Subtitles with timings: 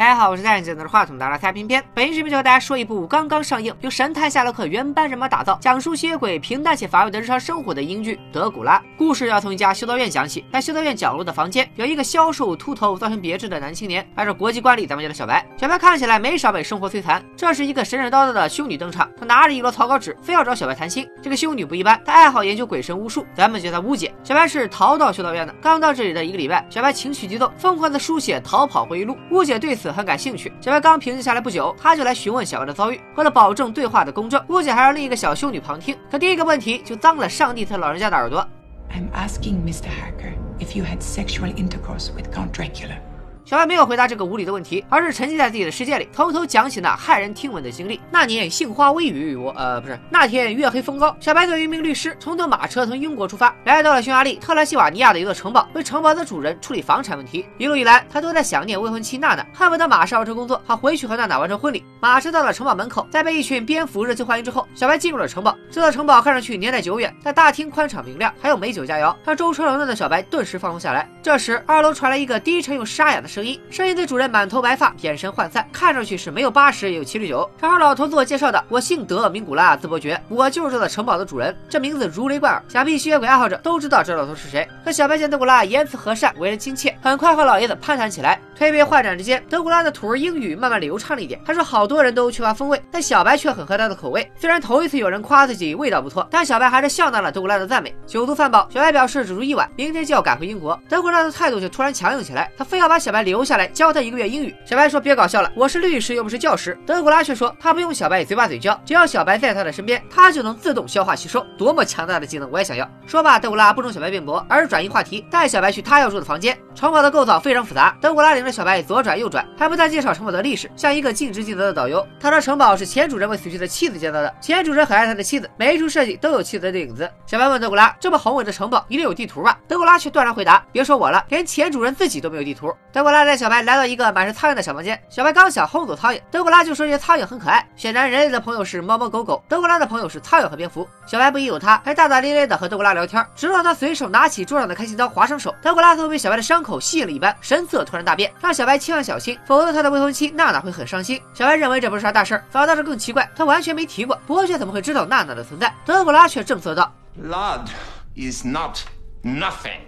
[0.00, 1.84] 大家好，我是戴眼镜拿着话筒的拉塞偏偏。
[1.92, 8.78] 本期视频就和大家说一部刚刚上映，由神探夏洛克原班人马打造，讲述吸血鬼平淡且乏味的日常生活的英剧《德古拉》。
[8.96, 14.08] 故事要从一家修道院讲起，在修道院角落的房间，有一个消瘦、秃头、造型别致的男青年。
[14.14, 15.46] 按照国际惯例，咱们叫他小白。
[15.58, 17.22] 小白看起来没少被生活摧残。
[17.36, 21.06] 这是一个神神叨叨的修女登场，她拿着一摞草稿纸，非要找小白谈心。
[21.22, 24.10] 这个修女不一般，她爱好研究鬼神巫术，咱们叫她巫姐。
[24.24, 29.14] 小白是逃到修道院的，刚到这里的一个礼拜，小白情绪激动，疯狂的书写逃跑回忆录。
[29.30, 30.52] 巫姐对此很感兴趣。
[30.60, 33.00] 小白刚平静下来不久，他就来询问小白的遭遇。
[33.16, 35.96] 为了保证对话的公正，不仅还让另一个小修女旁听。
[36.10, 38.46] 可第一个问题就脏了上帝他老人家的耳朵。
[38.90, 39.86] I'm asking Mr.
[39.86, 42.96] Hacker if you had sexual intercourse with Count Dracula.
[43.44, 48.00] 小白没有回答这个无理的问题，而是沉浸在自己的世界里，偷偷讲起那骇人听闻的经历。
[48.10, 51.16] 那年杏花微雨，我呃不是那天月黑风高。
[51.18, 57.44] 小白作为一名律师，乘坐马车从英国出发，来到了匈牙利特兰西瓦尼亚的一座城堡，为城堡的主人处理房产问题。
[57.58, 61.84] 一路以来，他都在想念未婚妻娜娜，恨不得马上完成工作，好回去和娜娜完成婚礼。
[62.00, 65.56] 马车到了城堡门口，在被一群蝙蝠热情欢迎之后，小白进入了城堡。
[65.70, 71.08] 这座城堡看上去年代久远，但大厅宽敞明亮，还有美酒佳肴，让舟车劳顿的小白顿时放松下来。
[71.22, 74.16] 这时，二楼传来一个低沉又沙哑的声音，声音对主。
[74.20, 77.48] 人满头白发，眼神涣散，看上去是没有八十也有七十九。
[77.60, 81.56] 正好老头自我介绍的，我姓德，名古拉，字伯爵，我就是这座城堡的主人。
[81.68, 84.68] 这名字如雷贯耳，想必吸血鬼爱好者都知道这老头是谁。
[84.84, 88.38] 可小白见德古拉言辞和善，为人亲切，很快和老爷子攀谈起来。
[88.56, 91.40] 推杯换盏之间，德古拉的土儿英语慢慢流畅了一点。
[91.46, 94.30] 他说好多人都缺乏风味，但小白却很合他的口味。
[94.36, 97.94] 虽然头一次有人夸自己味道不错，但小白还是笑纳了德古拉的赞美。
[98.06, 100.78] 酒足饭饱，小白表示只住一晚，明天就要赶回英国。
[100.88, 104.54] 德古拉的态度却突然强硬起来，他非要把小白留下来教他一个月英语。
[104.66, 106.78] 小白说别搞笑了，我是律师又不是教师。
[106.86, 111.44] 德古拉却说他不用小白嘴巴嘴教，只要小白在他的身边，他就能自动消化吸收。
[111.56, 112.88] 多么强大的技能，我也想要。
[113.06, 116.56] 说罢，德古拉不中小白辩驳，而是转移话题，带小白去他要住的房间。
[116.74, 119.30] 城堡的构造非常复杂，德古拉领着小白左转右。
[119.30, 122.04] 转还不断介绍城堡的历史，像一个尽职尽责的导游。
[122.18, 127.08] 他说城堡是前主人为死去的妻子建造的，前主人很爱他的妻子，每一处设计都有妻子的影子。
[127.26, 137.64] 小白问德古拉：“这么宏伟的城堡一定有地图吧？”德古拉却断然回答：“别说我了，连前主人自己都没有地图。”德古拉带小白来到一个满是苍蝇的小房间，小白刚想轰走苍蝇，德古拉就说这些苍蝇很可爱。
[137.76, 140.88] 显然人类的朋友是猫猫狗狗，德古拉的朋友是苍蝇和蝙蝠。
[141.06, 145.54] 小白不疑有他，还大大咧咧的和德古拉聊天，直到他随手拿起桌上的开心刀划伤手。
[145.62, 150.00] 德古拉似乎被小白的伤口吸引了一般，神色突然大变，让小白千万小心，否则他的未。
[150.00, 151.20] 婚妻娜娜会很伤心。
[151.34, 155.74] 小白认为这不是啥大事儿，反倒是更奇怪，他完全没提过伯爵怎么会知道娜娜的存在？
[155.84, 156.90] 德古拉却正色道
[157.22, 157.68] ：“Blood
[158.16, 158.78] is not
[159.22, 159.80] nothing.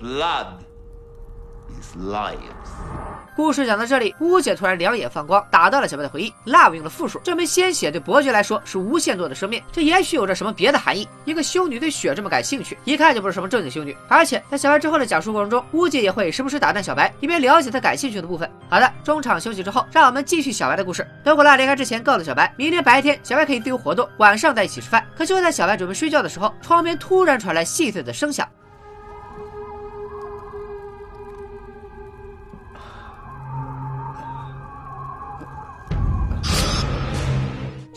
[0.00, 0.69] Blood.
[1.80, 2.36] Is lives
[3.36, 6.30] 故事讲到这里，巫姐突然两眼放光，打断了小白的回忆。
[6.44, 11.08] Love 用了复数，证明鲜血对伯爵来说是无限多的生命，这也许有着什么别的含义。
[11.24, 13.96] 一个修女对血这么感兴趣，一看就不是什么正经修女。
[14.08, 18.50] 而且在小白之后的讲述过程中，巫姐也会时不时打断小白，以便了解他感兴趣的部分。
[18.68, 21.06] 好的，中场休息之后，让我们继续小白的故事。
[21.24, 25.02] 德古拉离开之前告诉小白，明天白天小白可以自由活动，晚上在一起吃饭。
[25.16, 28.46] 可就在小白准备睡觉的时候，窗边突然传来细碎的声响。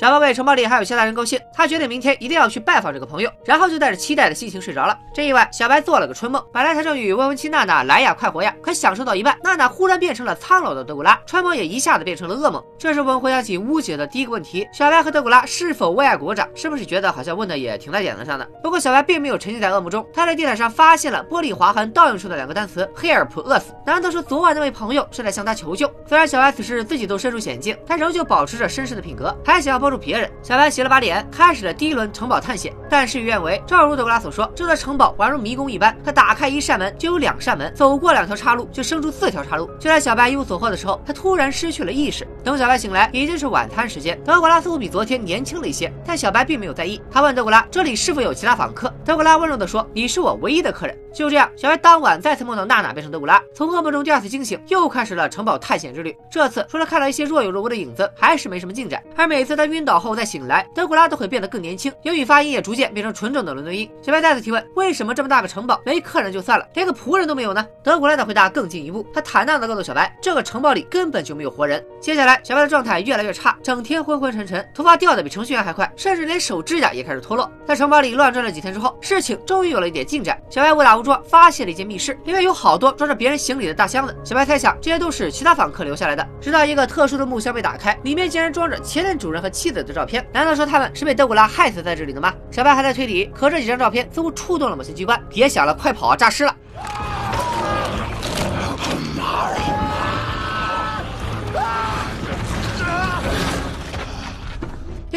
[0.03, 5.00] 小白为城堡里还有其他人高兴，他决定明天一定要去拜访这个朋友，然后就带着期待的心情睡着了。
[5.14, 12.62] 这一晚，小白做了个春梦，本来他正与未婚妻娜娜来呀快活呀，可享受到一半，娜娜忽然变成了苍老的德古拉，春梦也一下子变成了噩梦。
[12.78, 16.50] 这时我们回想起巫姐的第一个问题：小白和德古拉是否为爱鼓掌？
[16.53, 18.44] 是不是觉得好像问的也挺在点子上的？
[18.62, 23.74] 不过小白并没有沉浸在噩梦中，他在地毯上发现了玻璃划痕倒映出的两个单词：黑尔普饿死。
[23.86, 25.90] 难道说昨晚那位朋友是在向他求救？
[26.06, 29.93] 虽然小白此时自己都身处险境，他仍旧保持着绅士的品格，还想要帮。
[29.94, 32.74] 助别人，小白洗了把脸，开始了第一轮城堡探险。
[32.90, 39.68] 但事与愿违，正如德古拉所说，这座城堡宛如迷宫一般，他打开一扇门就有两扇门，走过两条岔路就生出四条岔路。
[39.80, 42.28] 就在小白一无所获的时候，他突然失去了意识。
[42.44, 44.20] 等小白醒来，已经是晚餐时间。
[44.24, 47.00] 德古拉似乎比昨天年轻了一些，但小白并没有在意。
[47.12, 56.16] 他问德古拉：“这里是否有其他访客？”德古拉温柔地说：“你是我唯一的客人。”就这样，小白当晚再次梦到娜娜变成德古拉，从噩梦中第二次惊醒，又开始了城堡探险之旅。
[56.31, 59.04] 这次除了看到一些若有若无的影子，还是没什么进展。
[59.16, 63.89] 而每次他晕倒后再醒来，德古拉都会变得更年轻，英语发音也逐渐变成纯正的伦敦音。
[64.01, 67.65] 小白再次提问：为什么这么大个城堡没客人就算了，连个仆人都没有呢？
[67.83, 71.83] 德古拉的回答更进一步，他坦荡地告诉小白，这个城堡里根本就没有活人。
[72.00, 77.50] 接下来，小白的状态越来越差，整天昏昏沉沉，头发掉的比程序员还快，甚至连手指甲也开始脱落。
[77.65, 80.39] 在城堡里乱转了几天之后，事情终于有了一点进展。
[80.50, 84.15] 小白误打误撞发现了一间密室，里面有好多装着别人行李的大箱子。
[84.24, 86.27] 小白猜想这些都是其他访客留下来的。
[86.41, 90.25] 直到一个特殊的木箱被打开，里面竟然装着前任主人和妻子的照片。
[90.31, 92.31] 难道说他们是被德古拉害死在这里的吗？
[92.52, 95.20] 小白还在推理，可这几张照片似乎触动了某些机关。
[95.30, 96.16] 别想了，快跑啊！
[96.16, 96.56] 诈尸了！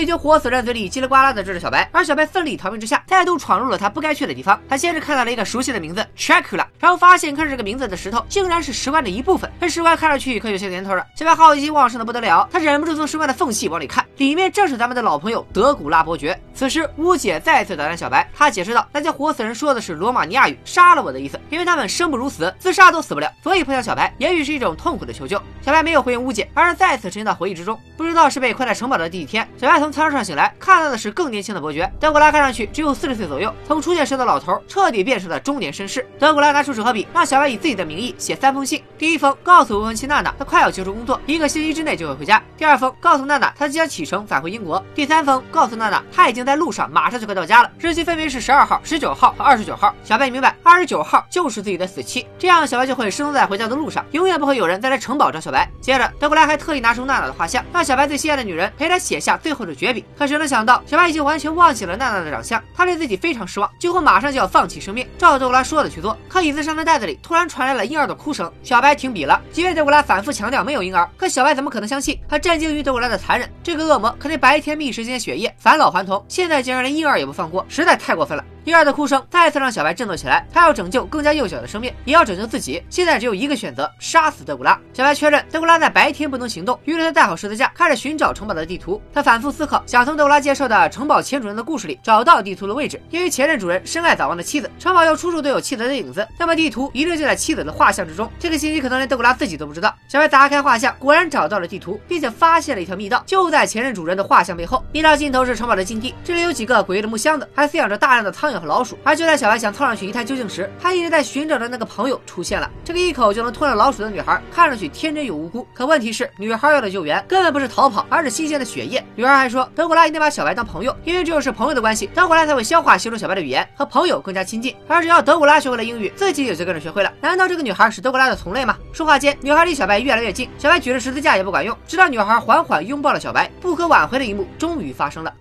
[0.02, 4.60] 一群活死人嘴里叽里呱啦的追着小白，而小白奋力逃命之下，再度闯入了他不该去的地方。
[4.68, 9.50] 他先是看到了一个熟悉的名字 Dracula，然后发现刻着这个名字的石头竟然是石棺的一部分。
[9.60, 11.04] 这石棺看上去可有些年头了。
[11.16, 16.38] 小白好奇心旺盛的不得了，他忍不住从石棺的缝隙往里看，里面正是咱们的老朋友德古拉伯爵。
[16.54, 27.78] 此时巫姐再次打断小白，她解释道：“那些活死人说的是罗马尼亚语，杀了我的意思，因为他们生不如死，自杀都死不了，所以碰向小白，也许是一种痛苦的求救。”小白没有回应巫姐，而是再次沉浸到回忆之中。
[27.96, 33.52] 不知道是被困在城堡的第几天，小白从苍上醒来，看到的是更年轻的伯爵德古拉，看上去只有四十岁左右。
[33.66, 36.06] 从出现时的老头，彻底变成了中年绅士。
[36.18, 38.82] 德古拉拿出纸和笔，让小白以自己的名义写三封信。
[38.98, 42.42] 第一封告诉未婚妻娜娜，他快要结束工作，一个星期之内就会回家。
[42.56, 44.82] 第二封告诉娜娜，他即将启程返回英国。
[44.94, 47.70] 第三封告诉娜娜，他已经在路上，马上就快到家了。
[47.78, 49.94] 日期分别是十二号、十九号和二十九号。
[50.02, 55.68] 小白明白，二十九号就是自己的死期，这样小白就会失踪在回家的路上，永远不会有人再来城堡找小白。
[55.80, 60.04] 接着，德古拉还特意拿出娜娜的画像，让小白最心爱的女人陪他写下最后的绝笔。
[60.18, 66.16] 可谁能想到，小白已经完全忘记了娜娜的长相，他对自己非常失望，几乎马上就要放弃生命，照德古拉说的去做。
[66.28, 69.40] 可椅子上的袋子里突然传来了婴儿的哭声，小白停笔了。
[69.52, 72.18] 即便德古拉反复强调没有婴儿，可小白怎么可能相信？
[72.28, 78.44] 他震惊于德古拉的残忍，这个恶魔可是白天觅食间血液，返老还童，现在竟然连婴儿也不放过，实在太过分了。
[78.66, 82.82] 婴儿的哭声再次让小白振作起来，他要拯救更加幼小的生命，也要拯救自己。
[82.90, 84.76] 现在只有一个选择：杀死德古拉。
[84.92, 89.00] 小白确认德古拉在白天不能行动，于是他带好十字架，开始寻找城堡的地图。
[89.14, 93.00] 他反复思考，想从德古拉介绍的城堡前主人的故事里找到地图的位置。
[93.10, 98.28] 因为前任主人深爱早亡的妻子，城堡又处处都有妻子的影子，那么地图一定就在妻子的画像之中。
[98.36, 99.94] 这个信息可能连德古拉自己都不知道。
[100.08, 104.84] 小白砸开画像，果然找到了地图，并且发现了一条密道，就在前任主人的画像背后。
[104.90, 108.98] 密道尽头是城堡的禁地，这里有几个诡异的木箱子，还饲养着大量的苍蝇和老鼠。
[109.02, 112.70] 而就在小白想凑上去一探究竟时，他一直在寻找的那个朋友出现了。
[112.84, 115.66] 这个一口就能吞了老鼠的女孩，看上去天真又无辜。
[115.74, 119.04] 可问题是，女孩要的救援根本不是逃跑，而是新鲜的血液。
[119.14, 124.74] 女孩还说，德古拉一定把小白当朋友，因为只有是朋友的关系，德古拉才会消化吸收小白的语言，和朋友更加亲近。
[124.88, 127.12] 而只要德古拉学会了英语，自己也就跟着学会了。
[127.20, 128.76] 难道这个女孩是德古拉的同类吗？
[128.92, 135.32] 说话间，女孩离小白越来越近，小白举着十字架也不管用，直到女孩缓缓拥抱了小白，不可挽回的一幕终于发生了。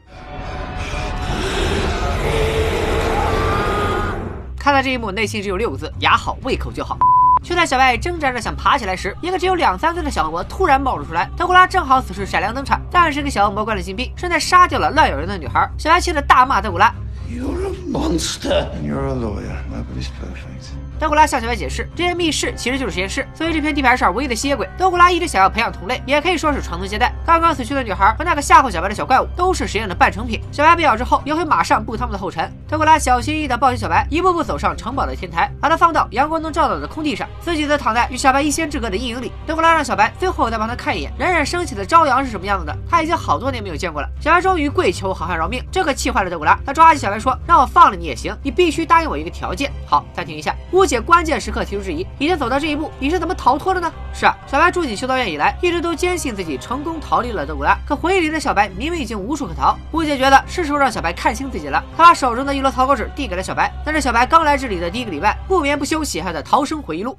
[4.66, 6.98] 看到这一幕，内心只有六个字：牙好，胃口就好。
[7.44, 11.30] 就在小白挣扎着想爬起来时，一个只有两三岁的小恶魔突然冒了出来。
[11.38, 15.70] 德古拉正好此时闪亮登场，但是给小恶魔关了禁闭，顺带杀掉了乱咬人的女孩。
[15.78, 16.92] 小白气得大骂德古拉
[17.30, 18.66] ：“You're a monster.
[18.84, 19.56] You're a lawyer.
[19.70, 23.27] Nobody's perfect.” 德古拉向小白解释，这些密室其实就是实验室。
[23.33, 27.13] 作为这片地盘上唯一的吸血鬼，德古拉一直想要培养同类，也可以说是传宗接代。
[27.25, 30.42] 刚刚死去的女孩和那个吓唬小白的小怪物，都是实验的半成品。
[30.51, 32.51] 小白被咬之后，也会马上步他们的后尘。
[32.68, 39.31] 德古拉小心翼翼地抱起小白，一步步走上城堡的天台，把他放到阳光能照到的空地上，自己则躺在与小白一线之隔的阴影里。
[39.45, 44.07] 德古拉让小白最后再帮他看一眼，冉冉升起的朝阳是什么样子的，他已经好多年没有见过了。
[44.21, 46.57] 小白终于跪求好汉饶命，这可气坏了德古拉。
[46.65, 50.56] 他抓起小白说：“让我放了你也行，你必须答应我一个条件。”好，暂停一下，
[50.86, 51.66] 巫姐关键时刻。
[51.66, 53.92] 提出质疑，已经走到这一步，你是怎么逃脱的呢？
[54.14, 57.76] 是啊，小白住进修道院以来，一直都坚信自己成功逃离了德古拉。
[57.88, 59.76] 可回忆里的小白明明已经无处可逃。
[59.92, 67.18] 吴姐觉得是时候让小白看清自己了，她把手中的一摞草稿纸递给了小白，那是小白刚来这里的第一个礼拜，不眠不休写下的逃生回忆录。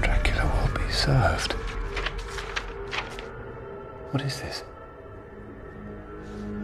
[0.00, 1.50] Dracula will be served.
[4.12, 4.62] What is this?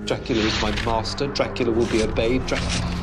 [0.07, 1.27] Dracula is my master.
[1.33, 2.41] Dracula will be obeyed.
[2.47, 3.02] Dracula.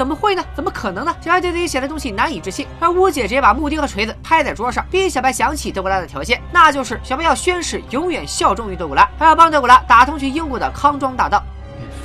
[0.00, 0.42] 怎么会呢？
[0.54, 1.14] 怎么可能呢？
[1.20, 11.44] 小白对自己写的东西难以置信，而巫姐直接把木钉和锤子拍在桌上，逼小白想起德古拉的条件，那就是小白要宣誓永远效忠于德古拉，还要帮德古拉打通去英国的康庄大道。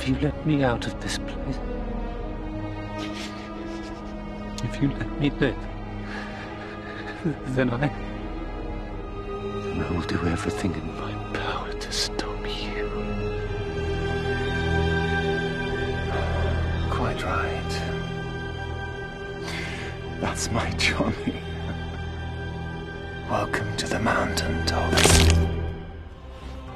[0.04, 1.56] If you let me out of this place,
[4.58, 5.54] if you let me live,
[7.56, 7.90] then I, then
[9.80, 12.25] I will do everything in my power to stop
[17.26, 17.72] Right.
[20.22, 21.34] That's my Johnny.
[23.28, 24.94] Welcome to the mountain top.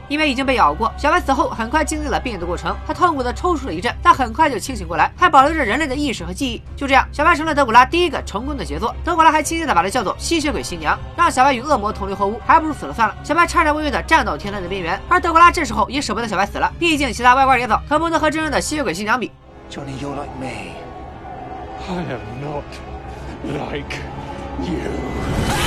[0.09, 2.77] 因为已经被咬过，小白死后很快经历了变异的过程。
[2.85, 6.61] 他痛苦的抽搐了一阵，但很快就清醒过来，还保留着人类的意识和记忆。
[6.77, 8.93] 就这样，小白成了德古拉第一个成功的杰作。
[9.05, 13.15] 德古拉还亲切的把他叫做吸血鬼新娘，让小白与恶魔同流合污，还不如死了算了。
[13.23, 19.31] 小白颤颤巍巍的站到天台的边缘，而德古拉这时候也舍不得小白死了，毕竟其他歪瓜裂枣可不能和真正的吸血鬼新娘比。
[19.71, 20.75] Johnny, you're like me.
[21.79, 22.65] I am not
[23.45, 23.95] like
[24.69, 25.60] you.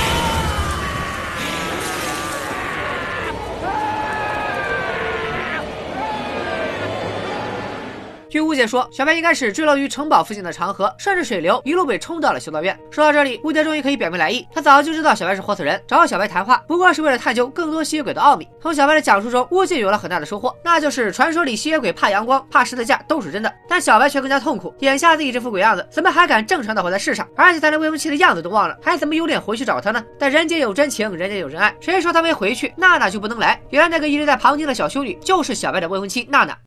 [8.33, 12.75] 据乌姐说，小白应该是坠落于城堡附近的长河，顺着水流一路被冲到了修道院。
[12.89, 18.49] 说到这里，乌姐终于可以表明来意，她早就知道小白是活死人，找小白谈话不过是为了探究更多吸血鬼的奥秘。
[18.59, 24.73] 从小白的讲述中，乌姐有了很大的收获，那就是传说里吸血鬼怕阳光、怕十字架都是真的，但小白却更加痛苦。
[24.79, 27.29] 眼下自己这副鬼样子，怎么还敢正常的活在世上？
[27.35, 30.03] 而且他连未婚妻的样子都忘了，还怎么有脸回去找她呢？
[30.17, 33.61] 但人间有真情，人间有真爱，谁说他没回去，娜娜就不能来？
[33.69, 36.57] 原来那个一直在旁听的小修女，就是小白的未婚妻娜娜。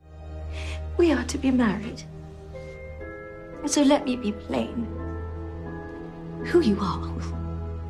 [0.99, 2.03] We are to be married.
[3.61, 4.87] And so let me be plain.
[6.47, 7.38] Who you are will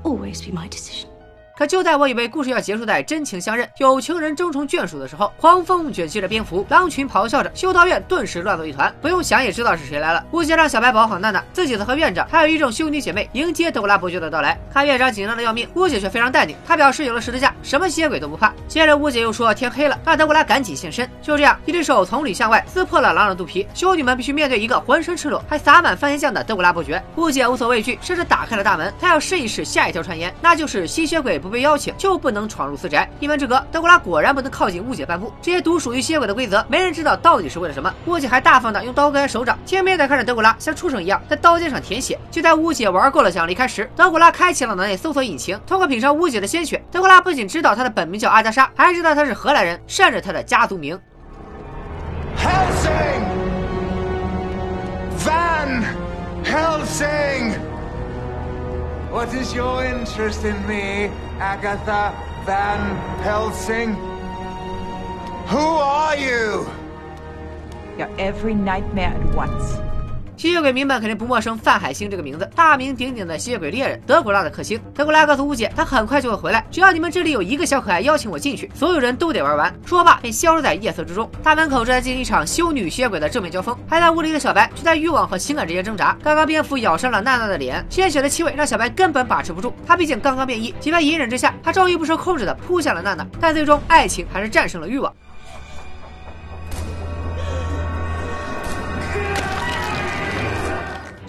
[0.02, 1.10] always be my decision.
[1.56, 8.94] 可就在我以为故事要结束在真情相认、有情人终成眷属的时候，狂风卷起了蝙蝠，狼群咆哮着，修道院顿时乱作一团。
[9.00, 10.22] 不用想也知道是谁来了。
[10.32, 14.60] 吴姐让小白保好娜娜，自己则和院长还有一众修女姐妹迎接德古拉伯爵的到来。
[14.70, 18.52] 看院长紧张的要命，吴姐却非常淡定，她表示有了十字架，什么吸血鬼都不怕。
[18.68, 21.08] 接着吴姐又说天黑了，让德古拉赶紧现身。
[21.22, 27.02] 就这样，一只手从里向外撕破了狼的肚皮，修女们必须面对一个浑身赤裸还撒满番茄酱的德古拉伯爵。
[27.16, 32.16] 吴姐无所畏惧，甚至打开了大门，她要试一试下一条传言，那就是吸血鬼不被邀请就。
[32.26, 35.32] 不能闯入私宅，一门之隔，德古拉果然不能靠近乌姐半步。
[35.40, 37.94] 这些独属于吸血鬼的规则，没人知道到底是为了什么。
[38.06, 42.18] 乌姐还大方的用刀割手掌，轻蔑的看着德古拉像畜生一样在刀尖上舔血。
[42.30, 50.98] 就在乌姐玩够了想离开时，德古拉开启了脑内搜索引擎，通过品尝乌姐的鲜血，德古拉不仅知道她的本名叫阿加莎，还知道她是荷兰人，甚至她的家族名。
[55.24, 55.84] Van
[56.42, 57.75] Helsing!
[59.10, 61.06] What is your interest in me,
[61.38, 62.12] Agatha
[62.44, 63.94] Van Helsing?
[65.46, 66.68] Who are you?
[67.96, 69.85] You're every nightmare at once.
[70.36, 74.78] 吸血鬼迷们肯定不陌生范海辛这个名字，大名鼎鼎的吸血鬼猎人，德古拉的克星。
[74.94, 79.74] 德古拉告诉乌姐，他很快就会回来，只要你们这里有一个小可爱邀请我进去，所有人都得玩完。
[79.86, 81.30] 说罢便消失在夜色之中。
[81.42, 86.14] 大门口正在进行一场修女吸血鬼的正面交锋，还在屋里的小白却在欲望和情感之间挣扎。
[86.22, 89.72] 刚刚蝙蝠咬伤了娜娜的脸，鲜血的气味让小白根本把持不住。
[89.86, 93.26] 他毕竟刚刚变异，几番隐忍之下，他终于不受控制的扑向了娜娜。
[93.40, 95.10] 但最终，爱情还是战胜了欲望。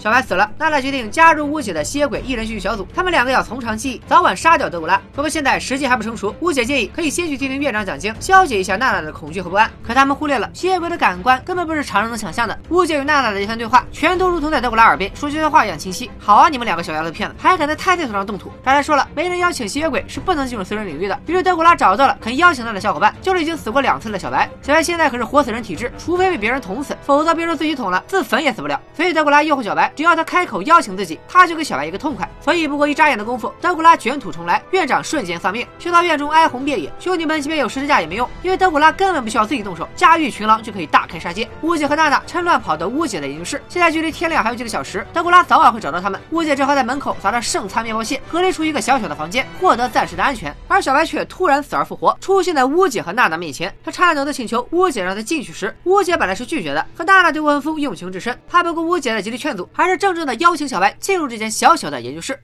[0.08, 2.88] 小白死了，娜娜决定加入乌姐的吸血鬼一人叙述小组。
[2.94, 4.98] 他们两个要从长计议，早晚杀掉德古拉。
[5.12, 9.70] 不过现在时机还不成熟，乌姐建议可以先去听听院长讲经，消解一下娜娜的恐惧和不安。
[9.86, 12.58] 可他们忽略了吸血鬼的感官根本不是常人能想象的。
[12.70, 16.10] 乌姐与娜娜的一番对话，全都如同在德古拉耳边说悄悄话一样清晰。
[16.18, 18.50] 好啊，你们两个小丫头片子，还敢在太岁头上动土！
[18.64, 21.20] 刚才说了，没人邀请吸血鬼是不能进入私人领域的。
[21.26, 24.48] 于是德古拉找到了肯邀请他的小伙伴，就是已经死过两次的小白。
[24.62, 28.80] 小白现在可是活死人体质，除非被别人捅死，否则别说自己捅了，自焚也死不了。
[28.96, 30.62] 所以德古拉诱惑小白，只要他开口。
[30.62, 32.28] 邀请自己，他就给小白一个痛快。
[32.40, 35.66] 所以不过一眨眼的功夫，德古拉卷土重来，院长瞬间丧命。
[35.76, 41.48] 修道院中哀鸿遍野，兄弟们即便有十字架也没用，因为德古拉根本不需要自己动手，驾驭群狼就可以大开杀戒。
[41.62, 46.20] 乌姐和娜娜趁乱跑到乌姐的研究室，现在距离天亮还有几个小时，德古拉早晚会找到他们。
[46.30, 50.54] 乌姐只好在门口撒上剩餐面包屑，隔离出一个小小的房间，获得暂时的安全。
[50.68, 53.74] 而小白却突然死而复活，出现在乌姐和娜娜面前。
[53.82, 62.36] 他颤抖的请求乌姐让他进去时，乌姐本来是拒绝的，可娜娜对未婚夫用情至深，怕不顾乌姐的极力劝阻，还是郑重的邀请小白进入这间小小的研究室。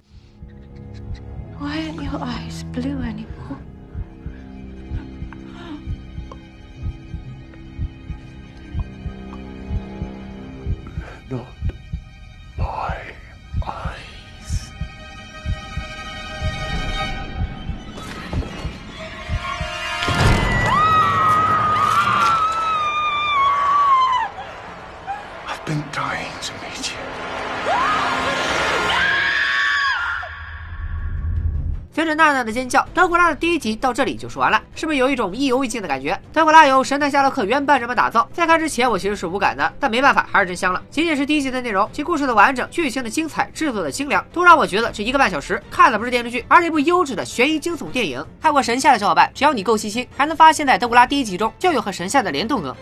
[1.59, 2.97] Why are your eyes blue
[31.95, 36.21] 随着娜娜的尖叫，德古拉的第一集到这里就说完了，是不是有一种意犹未尽的感觉？
[36.33, 40.83] 德古拉由神探夏洛克原班人马打造，在看之前我其实是无感的，但没办法，还是真香了。
[40.91, 48.27] 仅仅是第一集的内容，其故事的完整、剧情的精彩、制作的精良，都让我觉得这一个半小时看的不是电视剧，而是一部优质的悬疑惊悚电影。
[48.43, 52.75] 看过神夏的小伙伴，只要你够细心，还能发现在德古拉第一集中就有和神夏的联动梗。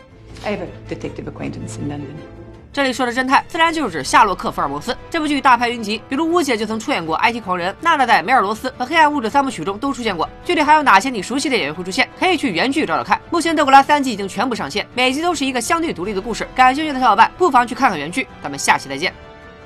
[0.42, 2.41] I have a detective acquaintance in London.
[2.72, 4.96] 这里说的侦探，自然就是指夏洛克·福尔摩斯。
[5.10, 10.26] 这部剧大牌云集，比如乌姐就曾出演过《IT 狂人》，娜娜在《梅尔罗斯》和《黑暗物质》三部曲中都出现过。
[10.42, 12.08] 剧里还有哪些你熟悉的演员会出现？
[12.18, 13.20] 可以去原剧找找看。
[13.30, 16.48] 目前《德古拉》三季已经全部上线，每集都是一个相对独立的故事。
[16.54, 18.26] 感兴趣的小伙伴不妨去看看原剧。
[18.42, 19.12] 咱们下期再见，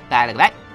[0.09, 0.66] 拜了个拜。